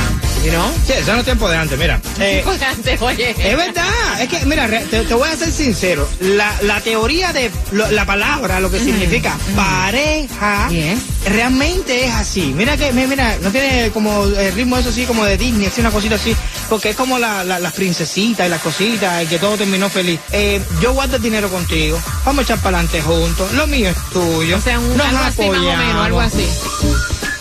you 0.45 0.51
know? 0.51 0.65
Sí, 0.87 0.93
eso 0.93 1.11
no 1.11 1.19
es 1.19 1.25
tiempo 1.25 1.49
de 1.49 1.57
antes, 1.57 1.77
mira. 1.77 1.99
Eh, 2.21 2.41
Antes, 2.71 3.01
oye. 3.01 3.31
Es 3.31 3.57
verdad, 3.57 4.21
es 4.21 4.29
que, 4.29 4.45
mira, 4.45 4.65
te, 4.69 5.01
te 5.03 5.13
voy 5.13 5.27
a 5.27 5.35
ser 5.35 5.51
sincero. 5.51 6.07
La, 6.21 6.55
la 6.61 6.79
teoría 6.79 7.33
de 7.33 7.51
lo- 7.71 7.91
la 7.91 8.05
palabra, 8.05 8.61
lo 8.61 8.71
que 8.71 8.79
significa 8.79 9.35
pareja, 9.57 10.69
Yes. 10.69 10.99
Realmente 11.25 12.05
es 12.05 12.13
así. 12.13 12.53
Mira 12.55 12.77
que, 12.77 12.91
mi- 12.93 13.07
mira, 13.07 13.37
no 13.41 13.51
tiene 13.51 13.89
como 13.91 14.23
el 14.25 14.53
ritmo 14.53 14.77
eso 14.77 14.89
así 14.89 15.05
como 15.05 15.25
de 15.25 15.37
Disney, 15.37 15.67
así 15.67 15.81
una 15.81 15.91
cosita 15.91 16.15
así, 16.15 16.35
porque 16.69 16.91
es 16.91 16.95
como 16.95 17.17
la, 17.19 17.43
la- 17.43 17.59
las 17.59 17.73
princesitas 17.73 18.47
y 18.47 18.49
las 18.49 18.61
cositas 18.61 19.23
y 19.23 19.27
que 19.27 19.39
todo 19.39 19.57
terminó 19.57 19.89
feliz. 19.89 20.19
Eh, 20.31 20.61
yo 20.81 20.93
guardo 20.93 21.17
el 21.17 21.21
dinero 21.21 21.49
contigo, 21.49 21.99
vamos 22.25 22.39
a 22.39 22.43
echar 22.43 22.59
para 22.59 22.79
adelante 22.79 23.01
juntos, 23.01 23.51
lo 23.53 23.67
mío 23.67 23.89
es 23.89 23.97
tuyo. 24.11 24.57
O 24.57 24.61
sea, 24.61 24.79
un, 24.79 24.95
nos 24.97 25.07
algo 25.07 25.23
así 25.23 25.49
más 25.49 25.59
o 25.59 25.77
menos, 25.77 26.05
algo 26.05 26.19
así. 26.19 26.47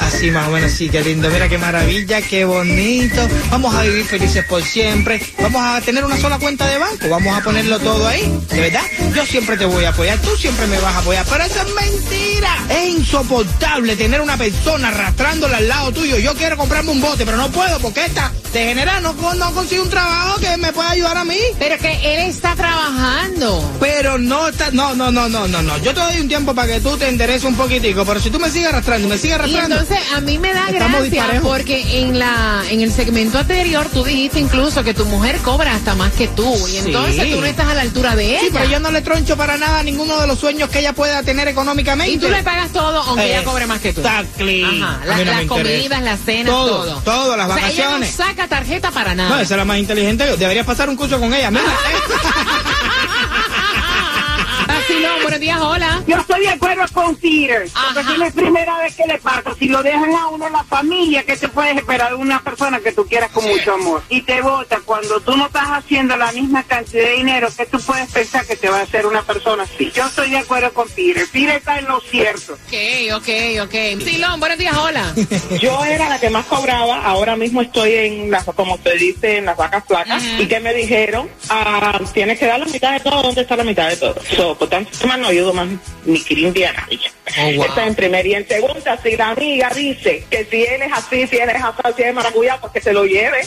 Así 0.05 0.31
más 0.31 0.49
o 0.49 0.51
menos, 0.51 0.71
sí, 0.71 0.91
qué 0.91 1.03
lindo. 1.03 1.31
Mira 1.31 1.49
qué 1.49 1.57
maravilla, 1.57 2.21
qué 2.21 2.45
bonito. 2.45 3.27
Vamos 3.51 3.75
a 3.75 3.83
vivir 3.83 4.05
felices 4.05 4.45
por 4.45 4.63
siempre. 4.63 5.19
Vamos 5.41 5.63
a 5.65 5.81
tener 5.81 6.05
una 6.05 6.19
sola 6.19 6.39
cuenta 6.39 6.67
de 6.67 6.77
banco. 6.77 7.09
Vamos 7.09 7.35
a 7.35 7.41
ponerlo 7.43 7.79
todo 7.79 8.07
ahí. 8.07 8.31
De 8.51 8.61
verdad, 8.61 8.83
yo 9.15 9.25
siempre 9.25 9.57
te 9.57 9.65
voy 9.65 9.85
a 9.85 9.89
apoyar. 9.89 10.19
Tú 10.19 10.37
siempre 10.37 10.67
me 10.67 10.79
vas 10.79 10.95
a 10.95 10.99
apoyar. 10.99 11.25
Pero 11.31 11.45
eso 11.45 11.63
es 11.63 11.75
mentira. 11.75 12.55
Es 12.69 12.91
insoportable 12.91 13.97
tener 13.97 14.21
una 14.21 14.37
persona 14.37 14.89
arrastrándola 14.89 15.57
al 15.57 15.69
lado 15.69 15.93
tuyo. 15.93 16.19
Yo 16.19 16.35
quiero 16.35 16.59
comprarme 16.59 16.91
un 16.91 17.01
bote, 17.01 17.25
pero 17.25 17.39
no 17.39 17.51
puedo 17.51 17.79
porque 17.79 18.05
esta 18.05 18.31
de 18.55 18.65
general 18.67 19.03
no, 19.03 19.13
no 19.35 19.53
consigue 19.53 19.81
un 19.81 19.91
trabajo 19.91 20.39
que 20.41 20.57
me 20.57 20.73
pueda 20.73 20.91
ayudar 20.91 21.17
a 21.17 21.25
mí. 21.25 21.37
Pero 21.59 21.77
que 21.79 21.91
él 22.15 22.31
está 22.31 22.55
trabajando. 22.55 23.69
Pero 23.81 24.17
no 24.19 24.49
está, 24.49 24.71
no, 24.71 24.95
no, 24.95 25.11
no, 25.11 25.29
no, 25.29 25.49
no, 25.49 25.61
no. 25.63 25.79
Yo 25.79 25.93
te 25.93 26.01
doy 26.01 26.21
un 26.21 26.29
tiempo 26.29 26.55
para 26.55 26.69
que 26.75 26.81
tú 26.81 26.97
te 26.97 27.09
endereces 27.09 27.45
un 27.45 27.57
poquitico, 27.57 28.05
pero 28.05 28.21
si 28.21 28.31
tú 28.31 28.39
me 28.39 28.49
sigues 28.51 28.69
arrastrando, 28.69 29.09
me 29.09 29.19
sigues 29.19 29.33
Y 29.33 29.41
arrastrando. 29.41 29.77
entonces 29.81 29.99
a 30.15 30.21
mí 30.21 30.39
me 30.39 30.53
da 30.55 30.71
gracia 30.71 31.41
porque 31.43 32.01
en 32.01 32.19
la 32.19 32.63
en 32.71 32.81
el 32.81 32.93
segmento 32.93 33.39
anterior 33.39 33.89
tú 33.93 34.05
dijiste 34.05 34.39
incluso 34.41 34.83
que 34.85 34.95
tu 34.95 35.05
mujer 35.07 35.39
cobra 35.39 35.75
hasta 35.75 35.95
más 35.95 36.13
que 36.13 36.29
tú 36.29 36.55
y 36.69 36.71
Sí. 36.71 36.79
entonces 36.87 37.33
tú 37.33 37.41
no 37.41 37.47
estás 37.47 37.67
a 37.69 37.75
la 37.75 37.81
altura 37.83 38.15
de 38.15 38.25
ella. 38.31 38.41
Sí, 38.41 38.49
pero 38.53 38.67
yo 38.67 38.79
no 38.81 38.91
le 38.91 39.03
troncho 39.03 39.37
para 39.37 39.57
nada 39.57 39.83
ninguno 39.83 40.21
de 40.21 40.27
los 40.27 40.39
sueños 40.39 40.71
que 40.71 40.79
ella 40.79 40.93
pueda 40.93 41.23
tener 41.23 41.49
económicamente. 41.49 42.13
Y 42.15 42.19
tú 42.19 42.29
le 42.29 42.43
pagas 42.43 42.71
todo 42.73 43.01
aunque 43.03 43.27
ella 43.27 43.43
cobre 43.45 43.67
más 43.67 43.81
que 43.81 43.93
tú. 43.93 44.01
Exactly. 44.01 44.63
Ajá, 44.63 45.01
la- 45.05 45.17
no 45.19 45.25
las 45.25 45.45
comidas, 45.47 46.03
las 46.03 46.21
cenas, 46.21 46.53
Todo, 46.53 46.85
todo. 46.85 47.01
todo, 47.05 47.37
las 47.37 47.51
O 47.51 47.55
sea, 47.55 47.69
ella 47.71 47.85
vacaciones. 47.87 48.19
no 48.19 48.25
saca 48.25 48.44
tarjeta 48.49 48.91
para 48.91 49.15
nada. 49.15 49.29
No, 49.31 49.37
esa 49.41 49.55
es 49.55 49.59
la 49.59 49.65
más 49.65 49.79
inteligente. 49.79 50.37
Deberías 50.37 50.67
pasar 50.67 50.89
un 50.89 50.97
curso 50.97 51.19
con 51.21 51.33
ella. 51.35 51.51
Mira, 51.51 51.65
Vacilón, 51.65 52.65
buenos 55.25 55.41
días, 55.41 55.59
hola. 55.59 56.03
Yo 56.07 56.19
estoy 56.19 56.43
de 56.43 56.51
acuerdo 56.51 56.85
con 56.93 57.17
Peter, 57.17 57.67
porque 57.95 58.27
es 58.27 58.35
primera 58.35 58.79
vez 58.79 58.95
que 58.95 59.07
le 59.07 59.19
pasa. 59.19 59.55
Si 59.59 59.69
lo 59.69 59.83
dejan 59.83 60.15
a 60.15 60.29
uno 60.29 60.47
en 60.47 60.53
la 60.53 60.65
familia, 60.65 61.25
¿qué 61.25 61.35
te 61.35 61.49
puedes 61.49 61.75
esperar 61.77 62.11
de 62.11 62.17
una 62.17 62.43
persona 62.43 62.79
que 62.81 62.93
tú 62.93 63.07
quieras 63.07 63.31
con 63.31 63.43
mucho 63.47 63.73
amor? 63.73 64.03
Y 64.11 64.21
te 64.21 64.43
vota 64.43 64.81
cuando 64.85 65.21
tú 65.21 65.35
no 65.35 65.47
estás 65.47 65.69
haciendo 65.69 66.15
la 66.19 66.31
misma 66.33 66.63
cantidad 66.65 67.05
de 67.05 67.13
dinero 67.15 67.49
que 67.57 67.65
tú 67.65 67.81
puedes 67.81 68.11
pensar 68.13 68.47
que 68.47 68.57
te 68.57 68.69
va 68.69 68.81
a 68.81 68.83
hacer 68.83 69.07
una 69.07 69.23
persona 69.23 69.63
así. 69.63 69.91
Yo 69.95 70.05
estoy 70.05 70.31
de 70.31 70.39
acuerdo 70.39 70.73
con 70.75 70.89
Peter. 70.91 71.27
Peter 71.33 71.57
está 71.57 71.79
en 71.79 71.87
lo 71.87 72.01
cierto. 72.01 72.53
Ok, 72.53 73.15
ok, 73.15 73.29
ok. 73.63 74.05
Silón, 74.05 74.41
buenos 74.41 74.59
días, 74.59 74.77
hola. 74.77 75.15
Yo 75.61 75.83
era 75.87 76.11
la 76.11 76.21
que 76.21 76.29
más 76.29 76.45
cobraba, 76.45 77.03
ahora 77.03 77.35
mismo 77.35 77.63
estoy 77.63 77.95
en 77.95 78.31
las, 78.31 78.45
como 78.45 78.77
se 78.77 78.93
dice, 78.97 79.39
en 79.39 79.47
las 79.47 79.57
vacas 79.57 79.85
flacas, 79.87 80.23
y 80.39 80.47
que 80.47 80.61
me 80.61 80.75
dijeron, 80.75 81.31
ah, 81.49 81.99
tienes 82.13 82.39
que 82.39 82.45
dar 82.47 82.61
la 82.61 82.67
mitad 82.67 82.93
de 82.93 83.01
todo, 83.01 83.23
¿dónde 83.23 83.41
está 83.41 83.57
la 83.57 83.65
mitad 83.65 83.89
de 83.89 83.97
todo? 83.97 84.17
So, 84.37 84.55
por 84.59 84.69
tanto, 84.69 84.91
más 85.15 85.21
no 85.21 85.29
ayudo 85.29 85.53
más 85.53 85.69
ni 86.05 86.21
Kirindia 86.21 86.71
a 86.71 86.73
nadie. 86.73 87.01
Oh, 87.39 87.57
wow. 87.57 87.65
Esta 87.67 87.87
en 87.87 87.95
primera. 87.95 88.29
Y 88.29 88.35
en 88.35 88.49
segunda, 88.49 88.99
si 89.03 89.17
la 89.17 89.31
amiga 89.31 89.71
dice 89.71 90.25
que 90.29 90.45
si 90.45 90.65
él 90.65 90.83
es 90.83 90.93
así, 90.93 91.27
si 91.27 91.37
él 91.37 91.51
es 91.51 91.63
así, 91.63 91.93
si 91.97 92.03
él 92.03 92.09
es 92.09 92.15
maracuyá, 92.15 92.61
pues 92.61 92.73
que 92.73 92.81
se 92.81 92.93
lo 92.93 93.05
lleve. 93.05 93.41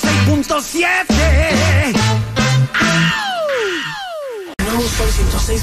106.7. 0.00 1.49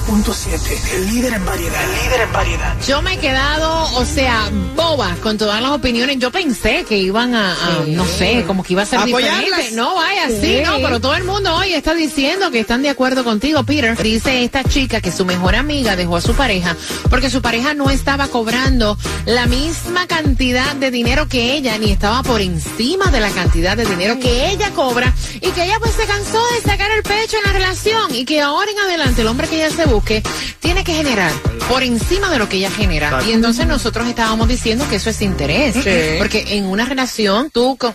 El 0.07 1.05
líder 1.07 1.33
en 1.33 1.45
variedad. 1.45 1.83
El 1.83 1.91
líder 2.03 2.21
en 2.21 2.31
variedad. 2.31 2.75
Yo 2.87 3.01
me 3.01 3.15
he 3.15 3.17
quedado, 3.17 3.93
o 3.97 4.05
sea, 4.05 4.49
boba 4.75 5.13
con 5.21 5.37
todas 5.37 5.61
las 5.61 5.71
opiniones. 5.71 6.17
Yo 6.17 6.31
pensé 6.31 6.85
que 6.87 6.97
iban 6.97 7.35
a, 7.35 7.51
a, 7.51 7.83
no 7.87 8.05
sé, 8.05 8.45
como 8.47 8.63
que 8.63 8.71
iba 8.73 8.83
a 8.83 8.85
ser 8.85 8.99
Apoyarlas. 8.99 9.43
diferente. 9.43 9.75
No, 9.75 9.95
vaya, 9.95 10.29
sí, 10.29 10.37
Sí. 10.41 10.61
no, 10.63 10.77
pero 10.77 11.01
todo 11.01 11.13
el 11.15 11.25
mundo 11.25 11.53
hoy 11.55 11.73
está 11.73 11.93
diciendo 11.93 12.51
que 12.51 12.61
están 12.61 12.83
de 12.83 12.89
acuerdo 12.89 13.25
contigo, 13.25 13.63
Peter. 13.63 14.01
Dice 14.01 14.43
esta 14.45 14.63
chica 14.63 15.01
que 15.01 15.11
su 15.11 15.25
mejor 15.25 15.55
amiga 15.55 15.97
dejó 15.97 16.15
a 16.15 16.21
su 16.21 16.33
pareja 16.35 16.75
porque 17.09 17.29
su 17.29 17.41
pareja 17.41 17.73
no 17.73 17.89
estaba 17.89 18.27
cobrando 18.29 18.97
la 19.25 19.45
misma 19.45 20.07
cantidad 20.07 20.73
de 20.77 20.89
dinero 20.89 21.27
que 21.27 21.55
ella, 21.55 21.77
ni 21.77 21.91
estaba 21.91 22.23
por 22.23 22.39
encima 22.39 23.11
de 23.11 23.19
la 23.19 23.29
cantidad 23.31 23.75
de 23.75 23.85
dinero 23.85 24.17
que 24.19 24.51
ella 24.51 24.71
cobra 24.71 25.13
y 25.35 25.49
que 25.51 25.65
ella 25.65 25.79
pues 25.79 25.91
se 25.95 26.05
cansó 26.05 26.41
de 26.55 26.61
sacar 26.61 26.91
el 26.91 27.03
pecho 27.03 27.35
en 27.37 27.43
la 27.51 27.59
relación 27.59 28.15
y 28.15 28.23
que 28.23 28.39
ahora 28.41 28.71
en 28.71 28.79
adelante 28.79 29.21
el 29.21 29.27
hombre 29.27 29.47
que 29.49 29.57
ella 29.65 29.75
se 29.75 29.85
busque 29.97 30.21
tiene 30.59 30.83
que 30.83 30.93
generar 30.93 31.31
por 31.69 31.83
encima 31.83 32.29
de 32.29 32.37
lo 32.39 32.47
que 32.47 32.57
ella 32.57 32.71
genera. 32.71 33.19
Y 33.27 33.31
entonces 33.31 33.65
nosotros 33.67 34.07
estábamos 34.07 34.47
diciendo 34.47 34.85
que 34.89 34.95
eso 34.97 35.09
es 35.09 35.21
interés. 35.21 35.75
Sí. 35.75 36.15
Porque 36.17 36.45
en 36.57 36.65
una 36.65 36.85
relación 36.85 37.49
tú 37.51 37.77
con, 37.77 37.93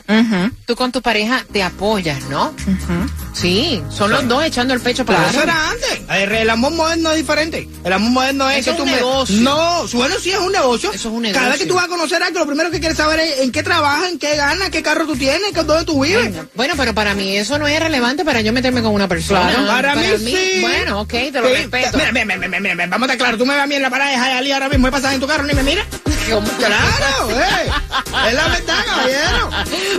tú 0.66 0.76
con 0.76 0.92
tu 0.92 1.00
pareja 1.00 1.44
te 1.52 1.62
apoyas, 1.62 2.22
¿no? 2.28 2.52
Sí, 3.32 3.82
son 3.90 4.10
los 4.10 4.28
dos 4.28 4.44
echando 4.44 4.74
el 4.74 4.80
pecho 4.80 5.04
para 5.06 5.20
Pero 5.20 5.30
eso 5.30 5.42
era 5.42 5.70
antes. 5.70 6.40
El, 6.40 6.50
amor 6.50 6.72
moderno 6.72 7.10
es 7.12 7.16
diferente. 7.18 7.66
El 7.84 7.92
amor 7.94 8.10
moderno 8.12 8.50
es 8.50 8.58
Eso 8.58 8.64
que 8.64 8.70
es 8.72 8.76
tú 8.76 8.82
un 8.82 8.90
me- 8.90 8.96
negocio. 8.96 9.36
No, 9.40 9.86
bueno, 9.94 10.16
sí 10.20 10.30
es 10.32 10.38
un 10.38 10.52
negocio. 10.52 10.90
Eso 10.92 11.08
es 11.08 11.14
un 11.14 11.22
Cada 11.22 11.32
vez 11.32 11.34
negocio. 11.42 11.58
que 11.64 11.66
tú 11.68 11.74
vas 11.74 11.84
a 11.84 11.88
conocer 11.88 12.22
algo, 12.22 12.38
lo 12.40 12.46
primero 12.46 12.70
que 12.70 12.78
quieres 12.78 12.98
saber 12.98 13.20
es 13.20 13.40
en 13.40 13.52
qué 13.52 13.62
trabajas, 13.62 14.10
en 14.10 14.18
qué 14.18 14.36
ganas, 14.36 14.68
qué 14.70 14.82
carro 14.82 15.06
tú 15.06 15.16
tienes, 15.16 15.52
qué- 15.54 15.62
dónde 15.64 15.84
tú 15.86 16.02
vives. 16.02 16.30
Bueno, 16.54 16.74
pero 16.76 16.94
para 16.94 17.14
mí 17.14 17.36
eso 17.36 17.58
no 17.58 17.66
es 17.66 17.80
relevante 17.80 18.24
para 18.24 18.40
yo 18.42 18.52
meterme 18.52 18.82
con 18.82 18.92
una 18.92 19.08
persona. 19.08 19.48
Claro, 19.50 19.66
para 19.66 19.94
mí 19.96 20.04
sí. 20.18 20.58
Bueno, 20.60 21.00
ok, 21.00 21.08
te 21.10 21.32
lo 21.40 21.48
Sí, 21.48 21.54
respeto. 21.54 21.91
Mira, 21.94 22.12
mira, 22.12 22.24
mira, 22.24 22.48
mira, 22.48 22.74
mira, 22.74 22.86
vamos 22.86 23.08
a 23.08 23.12
estar 23.12 23.18
claros. 23.18 23.38
Tú 23.38 23.46
me 23.46 23.54
ves 23.54 23.62
a 23.62 23.66
mí 23.66 23.74
en 23.74 23.82
la 23.82 23.90
parada 23.90 24.10
de 24.10 24.16
Hialeah 24.16 24.54
ahora 24.56 24.68
mismo, 24.68 24.88
he 24.88 24.90
pasado 24.90 25.14
en 25.14 25.20
tu 25.20 25.26
carro 25.26 25.44
ni 25.44 25.54
me 25.54 25.62
mira. 25.62 25.84
Claro, 26.26 27.30
eh. 27.30 27.70
Es 28.28 28.34
la 28.34 28.48
verdad, 28.48 28.84
caballero. 28.86 29.50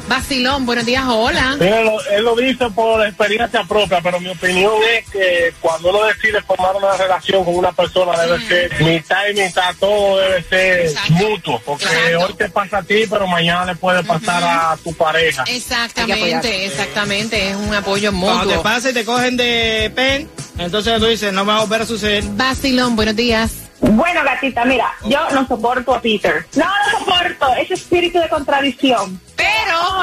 Vacilón, 0.07 0.65
buenos 0.65 0.85
días, 0.85 1.03
hola. 1.07 1.57
Él 1.59 1.85
lo, 1.85 2.05
él 2.11 2.23
lo 2.23 2.35
dice 2.35 2.69
por 2.73 3.05
experiencia 3.05 3.63
propia, 3.65 3.99
pero 4.01 4.19
mi 4.19 4.29
opinión 4.29 4.73
es 4.97 5.09
que 5.09 5.53
cuando 5.59 5.89
uno 5.89 6.05
decide 6.05 6.41
formar 6.43 6.75
una 6.75 6.95
relación 6.95 7.43
con 7.43 7.55
una 7.55 7.71
persona 7.73 8.17
debe 8.21 8.39
ser 8.47 8.81
mitad 8.83 9.17
y 9.29 9.33
mitad, 9.41 9.75
todo 9.79 10.17
debe 10.17 10.43
ser 10.43 10.93
mutuo, 11.09 11.61
porque 11.65 11.85
Exacto. 11.85 12.19
hoy 12.25 12.33
te 12.35 12.49
pasa 12.49 12.77
a 12.77 12.83
ti, 12.83 13.03
pero 13.09 13.27
mañana 13.27 13.65
le 13.65 13.75
puede 13.75 14.03
pasar 14.03 14.43
a 14.43 14.77
tu 14.83 14.93
pareja. 14.93 15.43
Exactamente, 15.47 16.65
exactamente, 16.65 17.49
es 17.49 17.55
un 17.55 17.73
apoyo 17.73 18.11
Cuando 18.11 18.39
te 18.41 18.45
mutuo. 18.47 18.63
pasa 18.63 18.89
y 18.91 18.93
te 18.93 19.03
cogen 19.03 19.35
de 19.35 19.91
pen, 19.93 20.29
entonces 20.57 20.97
tú 20.99 21.05
dices, 21.07 21.33
no 21.33 21.43
me 21.43 21.51
va 21.51 21.57
a 21.59 21.61
volver 21.61 21.81
a 21.81 21.85
suceder. 21.85 22.23
Vacilón, 22.23 22.95
buenos 22.95 23.15
días. 23.15 23.51
Bueno, 23.91 24.23
gatita, 24.23 24.63
mira, 24.63 24.93
yo 25.03 25.29
no 25.31 25.45
soporto 25.45 25.93
a 25.93 26.01
Peter. 26.01 26.45
No 26.55 26.65
lo 26.65 26.99
soporto, 26.99 27.53
ese 27.55 27.73
espíritu 27.73 28.17
de 28.17 28.29
contradicción. 28.29 29.19
Pero, 29.35 29.53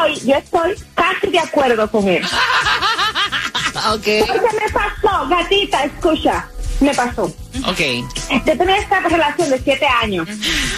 Hoy 0.02 0.20
yo 0.20 0.34
estoy 0.36 0.74
casi 0.94 1.28
de 1.28 1.38
acuerdo 1.38 1.90
con 1.90 2.06
él. 2.06 2.22
ok, 3.92 4.06
Porque 4.26 4.56
me 4.58 4.70
pasó, 4.70 5.26
gatita, 5.28 5.84
escucha, 5.84 6.46
me 6.80 6.94
pasó. 6.94 7.24
ok. 7.24 7.80
Yo 8.46 8.58
tenía 8.58 8.78
esta 8.78 9.00
relación 9.00 9.50
de 9.50 9.60
siete 9.60 9.86
años. 9.86 10.28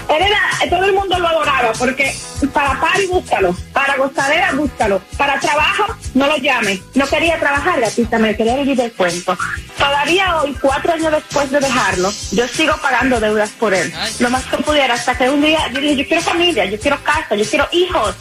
Era, 0.09 0.71
todo 0.71 0.85
el 0.85 0.93
mundo 0.93 1.19
lo 1.19 1.29
adoraba 1.29 1.73
porque 1.73 2.15
para 2.53 2.81
party 2.81 3.07
búscalo, 3.07 3.57
para 3.73 3.97
gozadera 3.97 4.53
búscalo, 4.53 5.01
para 5.17 5.39
trabajo 5.41 5.97
no 6.15 6.27
lo 6.27 6.37
llame. 6.39 6.81
No 6.95 7.07
quería 7.07 7.39
trabajar, 7.39 7.81
gatita, 7.81 8.19
me 8.19 8.37
quería 8.37 8.57
vivir 8.57 8.77
del 8.77 8.93
cuento. 8.93 9.37
Todavía 9.79 10.37
hoy, 10.41 10.57
cuatro 10.61 10.93
años 10.93 11.13
después 11.13 11.51
de 11.51 11.61
dejarlo, 11.61 12.13
yo 12.33 12.47
sigo 12.49 12.75
pagando 12.83 13.21
deudas 13.21 13.51
por 13.51 13.75
él. 13.75 13.93
Lo 14.19 14.31
más 14.31 14.45
que 14.45 14.59
pudiera, 14.59 14.95
hasta 14.95 15.17
que 15.17 15.29
un 15.31 15.41
día 15.41 15.71
yo 15.73 15.81
dije, 15.81 15.97
yo 15.97 16.07
quiero 16.07 16.23
familia, 16.23 16.65
yo 16.67 16.79
quiero 16.79 17.03
casa, 17.03 17.35
yo 17.35 17.45
quiero 17.45 17.69
hijos. 17.73 18.15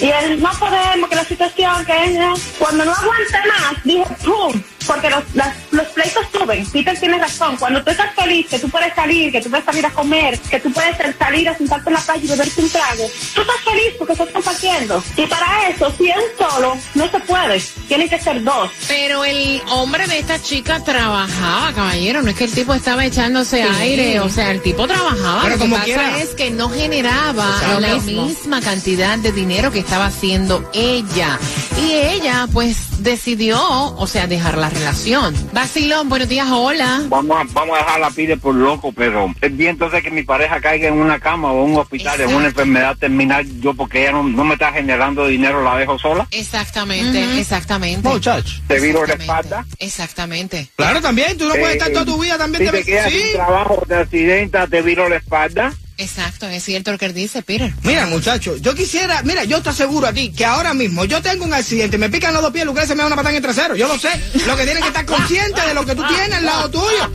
Y 0.00 0.06
él, 0.06 0.40
no 0.42 0.50
podemos, 0.58 1.08
que 1.08 1.16
la 1.16 1.24
situación, 1.24 1.84
que 1.84 2.04
es... 2.04 2.18
Cuando 2.58 2.84
no 2.84 2.92
aguanté 2.92 3.38
más, 3.48 3.84
dije, 3.84 4.04
¡pum! 4.24 4.62
Porque 4.88 5.08
los, 5.10 5.22
las- 5.34 5.54
los 5.70 5.86
pleitos 5.88 6.24
suben. 6.32 6.66
Peter 6.70 6.98
tiene 6.98 7.18
razón. 7.18 7.56
Cuando 7.58 7.84
tú 7.84 7.90
estás 7.92 8.12
feliz, 8.16 8.46
que 8.48 8.58
tú 8.58 8.68
puedes 8.68 8.92
salir, 8.94 9.30
que 9.30 9.40
tú 9.40 9.50
puedes 9.50 9.64
salir 9.66 9.86
a 9.86 9.90
comer, 9.90 10.38
que 10.40 10.58
tú 10.58 10.72
puedes 10.72 10.96
salir 11.18 11.48
a 11.48 11.56
sentarte 11.56 11.90
en 11.90 11.94
la 11.94 12.00
playa 12.00 12.22
y 12.24 12.26
beberte 12.26 12.60
un 12.62 12.70
trago, 12.70 13.10
tú 13.34 13.40
estás 13.42 13.56
feliz 13.64 13.92
porque 13.98 14.12
estás 14.14 14.28
compartiendo. 14.30 15.04
Y 15.16 15.26
para 15.26 15.68
eso, 15.68 15.92
si 15.96 16.08
es 16.08 16.16
un 16.16 16.46
solo, 16.50 16.76
no 16.94 17.08
se 17.10 17.20
puede. 17.20 17.62
Tienen 17.86 18.08
que 18.08 18.18
ser 18.20 18.42
dos. 18.42 18.70
Pero 18.88 19.24
el 19.24 19.62
hombre 19.70 20.06
de 20.08 20.18
esta 20.18 20.42
chica 20.42 20.82
trabajaba, 20.82 21.72
caballero. 21.74 22.22
No 22.22 22.30
es 22.30 22.36
que 22.36 22.44
el 22.44 22.52
tipo 22.52 22.72
estaba 22.74 23.04
echándose 23.04 23.62
aire. 23.62 24.20
O 24.20 24.28
sea, 24.30 24.50
el 24.50 24.62
tipo 24.62 24.86
trabajaba. 24.86 25.42
Pero 25.42 25.56
Lo 25.56 25.64
que 25.64 25.70
pasa 25.70 25.84
quiera. 25.84 26.18
es 26.18 26.30
que 26.30 26.50
no 26.50 26.70
generaba 26.70 27.78
la 27.80 27.94
mismo. 27.96 28.26
misma 28.26 28.60
cantidad 28.60 29.18
de 29.18 29.32
dinero 29.32 29.70
que 29.70 29.80
estaba 29.80 30.06
haciendo 30.06 30.68
ella. 30.72 31.38
Y 31.86 31.92
ella, 31.92 32.46
pues, 32.52 32.76
decidió, 33.08 33.58
o 33.96 34.06
sea, 34.06 34.26
dejar 34.26 34.58
la 34.58 34.68
relación. 34.68 35.34
Vacilón, 35.52 36.10
buenos 36.10 36.28
días, 36.28 36.46
hola. 36.50 37.00
Vamos 37.08 37.38
a, 37.40 37.44
vamos 37.54 37.78
a 37.78 37.82
dejar 37.82 38.00
la 38.00 38.10
pide 38.10 38.36
por 38.36 38.54
loco, 38.54 38.92
pero 38.92 39.34
es 39.40 39.56
bien 39.56 39.70
entonces 39.70 40.02
que 40.02 40.10
mi 40.10 40.24
pareja 40.24 40.60
caiga 40.60 40.88
en 40.88 40.94
una 40.94 41.18
cama 41.18 41.50
o 41.50 41.64
en 41.64 41.72
un 41.72 41.78
hospital, 41.78 42.20
en 42.20 42.34
una 42.34 42.48
enfermedad 42.48 42.96
terminal, 42.98 43.46
yo 43.60 43.72
porque 43.72 44.02
ella 44.02 44.12
no, 44.12 44.24
no 44.24 44.44
me 44.44 44.54
está 44.54 44.72
generando 44.72 45.26
dinero, 45.26 45.64
la 45.64 45.78
dejo 45.78 45.98
sola. 45.98 46.28
Exactamente, 46.30 47.40
exactamente. 47.40 48.06
Muchacho. 48.06 48.60
Te 48.66 48.78
viro 48.78 49.06
la 49.06 49.14
espalda. 49.14 49.64
Exactamente. 49.78 50.68
Claro, 50.76 51.00
también, 51.00 51.38
tú 51.38 51.44
no 51.48 51.54
puedes 51.54 51.76
estar 51.76 51.88
Eh, 51.88 51.92
toda 51.94 52.04
tu 52.04 52.20
vida 52.20 52.36
también. 52.36 52.66
Si 52.66 52.70
te 52.70 52.78
te 52.78 52.84
quedas 52.84 53.10
sí. 53.10 53.18
sin 53.20 53.32
trabajo, 53.32 53.82
te 53.88 53.94
accidentas, 53.94 54.68
te 54.68 54.82
viro 54.82 55.08
la 55.08 55.16
espalda. 55.16 55.72
Exacto, 56.00 56.46
es 56.48 56.62
cierto 56.62 56.92
lo 56.92 56.98
que 56.98 57.06
él 57.06 57.12
dice, 57.14 57.42
Peter. 57.42 57.72
Mira, 57.82 58.06
muchacho, 58.06 58.56
yo 58.56 58.72
quisiera, 58.74 59.20
mira, 59.24 59.42
yo 59.42 59.60
te 59.60 59.70
aseguro 59.70 60.06
a 60.06 60.12
ti 60.12 60.30
que 60.32 60.44
ahora 60.44 60.72
mismo 60.72 61.04
yo 61.04 61.20
tengo 61.20 61.44
un 61.44 61.52
accidente, 61.52 61.98
me 61.98 62.08
pican 62.08 62.32
los 62.32 62.40
dos 62.40 62.52
pies, 62.52 62.64
Lucrecia 62.64 62.94
me 62.94 63.00
da 63.02 63.08
una 63.08 63.16
patada 63.16 63.30
en 63.30 63.36
el 63.36 63.42
trasero. 63.42 63.74
Yo 63.74 63.88
lo 63.88 63.98
sé. 63.98 64.08
Lo 64.46 64.56
que 64.56 64.62
tienes 64.64 64.80
que 64.82 64.88
estar 64.88 65.04
consciente 65.04 65.60
de 65.60 65.74
lo 65.74 65.84
que 65.84 65.96
tú 65.96 66.06
tienes 66.06 66.32
al 66.34 66.44
lado 66.44 66.70
tuyo. 66.70 67.10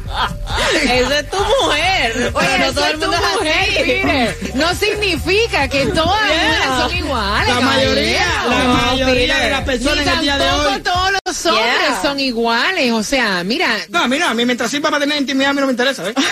Esa 0.84 1.20
es 1.20 1.30
tu 1.30 1.38
mujer. 1.38 2.32
Oye, 2.36 2.48
Pero 2.48 2.58
no 2.58 2.66
eso 2.66 2.74
todo 2.74 2.86
es 2.86 2.94
el 2.94 3.00
tu 3.00 3.06
mundo 3.08 3.18
es 3.26 3.34
mujer. 3.40 3.86
Peter. 3.86 4.38
No 4.56 4.76
significa 4.76 5.68
que 5.70 5.86
todas 5.88 6.22
las 6.22 6.30
Yeah. 6.34 6.48
mujeres 6.50 6.68
son 6.78 6.98
iguales. 6.98 7.56
La 7.56 7.62
mayoría, 7.62 8.28
la 8.50 8.64
No, 8.64 8.74
mayoría 8.74 9.16
Peter. 9.36 9.44
de 9.44 9.50
las 9.50 9.62
personas 9.64 9.96
Ni 9.96 10.02
en 10.04 10.10
el 10.10 10.20
día 10.22 10.38
de 10.38 10.46
tampoco 10.46 10.70
hoy. 10.76 10.82
todos 10.82 11.12
los 11.26 11.46
hombres 11.46 11.66
Yeah. 11.88 12.02
son 12.02 12.20
iguales. 12.20 12.92
O 12.92 13.04
sea, 13.04 13.44
mira, 13.46 13.78
No, 13.88 14.00
a 14.04 14.08
mí 14.10 14.20
no, 14.20 14.28
a 14.28 14.34
mí 14.34 14.46
mientras 14.46 14.70
sirva 14.70 14.90
para 14.92 15.00
tener 15.06 15.18
intimidad 15.20 15.52
a 15.52 15.54
mí 15.54 15.62
no 15.62 15.68
me 15.68 15.72
interesa, 15.72 16.10
¿eh? 16.10 16.14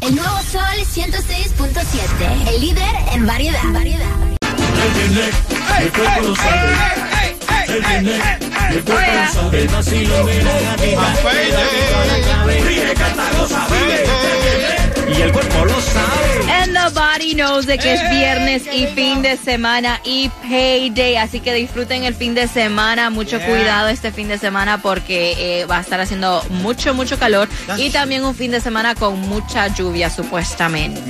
El 0.00 0.14
nuevo 0.14 0.38
Sol 0.50 0.62
106.7. 0.94 2.48
El 2.54 2.60
líder 2.60 2.94
en 3.12 3.26
variedad. 3.26 3.60
variedad. 3.72 4.06
El. 4.48 5.58
Y 15.08 15.22
el 15.22 15.32
cuerpo 15.32 15.64
lo 15.64 15.80
sabe. 15.80 16.52
Knows 17.38 17.66
de 17.66 17.78
que 17.78 17.94
es 17.94 18.10
viernes 18.10 18.64
y 18.66 18.88
fin 18.88 19.22
de 19.22 19.36
semana 19.36 20.00
y 20.02 20.28
payday, 20.28 21.18
así 21.18 21.38
que 21.38 21.54
disfruten 21.54 22.02
el 22.02 22.16
fin 22.16 22.34
de 22.34 22.48
semana, 22.48 23.10
mucho 23.10 23.38
cuidado 23.40 23.86
este 23.86 24.10
fin 24.10 24.26
de 24.26 24.38
semana 24.38 24.78
porque 24.78 25.36
eh, 25.38 25.64
va 25.66 25.78
a 25.78 25.80
estar 25.80 26.00
haciendo 26.00 26.42
mucho, 26.50 26.94
mucho 26.94 27.16
calor 27.16 27.48
y 27.76 27.90
también 27.90 28.24
un 28.24 28.34
fin 28.34 28.50
de 28.50 28.60
semana 28.60 28.96
con 28.96 29.20
mucha 29.20 29.68
lluvia 29.68 30.10
supuestamente. 30.10 31.00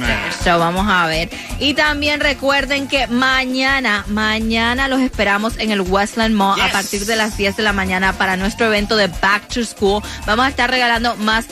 So, 0.44 0.58
vamos 0.58 0.86
a 0.86 1.06
ver. 1.06 1.30
Y 1.60 1.72
también 1.72 2.20
recuerden 2.20 2.88
que 2.88 3.06
mañana, 3.06 4.04
mañana 4.06 4.86
los 4.86 5.00
esperamos 5.00 5.58
en 5.58 5.70
el 5.70 5.80
Westland 5.80 6.34
Mall 6.34 6.60
a 6.60 6.70
partir 6.70 7.06
de 7.06 7.16
las 7.16 7.38
10 7.38 7.56
de 7.56 7.62
la 7.62 7.72
mañana 7.72 8.12
para 8.12 8.36
nuestro 8.36 8.66
evento 8.66 8.98
de 8.98 9.06
Back 9.06 9.48
to 9.48 9.64
School. 9.64 10.02
Vamos 10.26 10.44
a 10.44 10.48
estar 10.50 10.70
regalando 10.70 11.16
más 11.16 11.46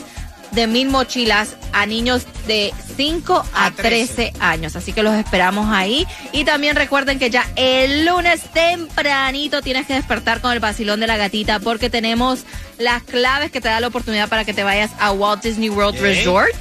de 0.51 0.67
mil 0.67 0.89
mochilas 0.89 1.55
a 1.73 1.85
niños 1.85 2.25
de 2.47 2.73
5 2.95 3.45
a 3.53 3.71
13 3.71 4.33
años. 4.39 4.75
Así 4.75 4.93
que 4.93 5.03
los 5.03 5.13
esperamos 5.13 5.67
ahí. 5.71 6.07
Y 6.31 6.43
también 6.43 6.75
recuerden 6.75 7.19
que 7.19 7.29
ya 7.29 7.45
el 7.55 8.05
lunes 8.05 8.41
tempranito 8.53 9.61
tienes 9.61 9.85
que 9.85 9.93
despertar 9.93 10.41
con 10.41 10.51
el 10.51 10.59
vacilón 10.59 10.99
de 10.99 11.07
la 11.07 11.17
gatita 11.17 11.59
porque 11.59 11.89
tenemos 11.89 12.45
las 12.77 13.03
claves 13.03 13.51
que 13.51 13.61
te 13.61 13.67
da 13.69 13.79
la 13.79 13.87
oportunidad 13.87 14.29
para 14.29 14.45
que 14.45 14.53
te 14.53 14.63
vayas 14.63 14.91
a 14.99 15.11
Walt 15.11 15.43
Disney 15.43 15.69
World 15.69 15.99
Resort. 15.99 16.55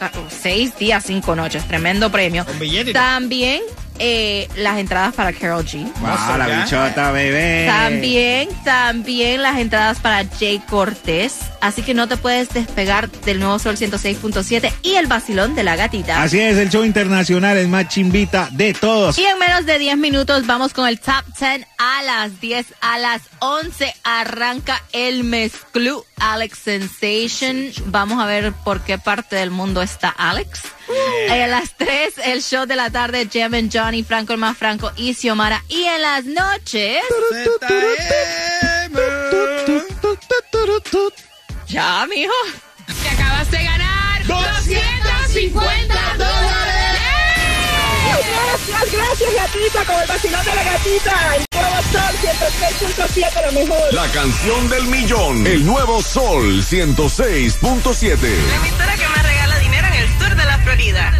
Ah, 0.00 0.10
Seis 0.28 0.76
días, 0.78 1.04
cinco 1.06 1.36
noches. 1.36 1.66
Tremendo 1.68 2.10
premio. 2.10 2.44
También 2.92 3.60
eh, 3.98 4.48
las 4.56 4.78
entradas 4.78 5.14
para 5.14 5.32
Carol 5.32 5.64
G. 5.64 5.86
Ah, 6.04 6.36
la 6.38 6.46
bichota, 6.48 7.12
bebé. 7.12 7.66
También, 7.66 8.48
también 8.64 9.42
las 9.42 9.58
entradas 9.58 9.98
para 10.00 10.24
Jay 10.38 10.58
Cortés 10.68 11.51
Así 11.62 11.82
que 11.82 11.94
no 11.94 12.08
te 12.08 12.16
puedes 12.16 12.48
despegar 12.48 13.08
del 13.08 13.38
nuevo 13.38 13.56
Sol 13.60 13.76
106.7 13.76 14.72
y 14.82 14.96
el 14.96 15.06
vacilón 15.06 15.54
de 15.54 15.62
la 15.62 15.76
gatita. 15.76 16.20
Así 16.20 16.40
es, 16.40 16.58
el 16.58 16.70
show 16.70 16.82
internacional 16.82 17.56
es 17.56 17.68
más 17.68 17.86
chimbita 17.86 18.48
de 18.50 18.74
todos. 18.74 19.16
Y 19.16 19.24
en 19.24 19.38
menos 19.38 19.64
de 19.64 19.78
10 19.78 19.96
minutos 19.96 20.44
vamos 20.44 20.72
con 20.72 20.88
el 20.88 20.98
top 20.98 21.24
10 21.38 21.64
a 21.78 22.02
las 22.02 22.40
10, 22.40 22.66
a 22.80 22.98
las 22.98 23.22
11 23.38 23.94
arranca 24.02 24.82
el 24.92 25.22
mezclú 25.22 26.04
Alex 26.18 26.58
Sensation. 26.58 27.70
Vamos 27.86 28.20
a 28.20 28.26
ver 28.26 28.52
por 28.64 28.80
qué 28.80 28.98
parte 28.98 29.36
del 29.36 29.52
mundo 29.52 29.82
está 29.82 30.08
Alex. 30.08 30.62
Eh, 31.28 31.42
a 31.44 31.46
las 31.46 31.76
3 31.76 32.14
el 32.24 32.42
show 32.42 32.66
de 32.66 32.74
la 32.74 32.90
tarde, 32.90 33.28
Jem 33.30 33.54
and 33.54 33.70
Johnny, 33.72 34.02
Franco 34.02 34.32
el 34.32 34.40
más 34.40 34.58
Franco 34.58 34.90
y 34.96 35.14
Xiomara. 35.14 35.62
Y 35.68 35.84
en 35.84 36.02
las 36.02 36.24
noches... 36.24 37.02
Ya, 41.72 42.06
mijo. 42.06 42.30
Te 43.02 43.08
acabas 43.08 43.50
de 43.50 43.64
ganar 43.64 44.26
250 44.26 45.94
dólares. 46.18 47.00
Gracias, 48.68 48.92
gracias, 48.92 49.34
gatita, 49.34 49.84
con 49.86 50.02
el 50.02 50.06
vacilón 50.06 50.44
de 50.44 50.54
la 50.54 50.64
gatita. 50.64 51.36
El 51.36 51.46
nuevo 51.54 51.82
Sol 51.90 52.14
106.7, 53.16 53.46
lo 53.46 53.52
mejor. 53.52 53.94
La 53.94 54.06
canción 54.08 54.68
del 54.68 54.86
millón. 54.86 55.46
El 55.46 55.64
nuevo 55.64 56.02
Sol 56.02 56.62
106.7. 56.62 58.18
La 58.20 58.56
emisora 58.56 58.94
que 58.94 59.08
más 59.08 59.22
regala 59.22 59.58
dinero 59.58 59.86
en 59.86 59.94
el 59.94 60.08
sur 60.18 60.36
de 60.36 60.44
la 60.44 60.58
Florida. 60.58 61.12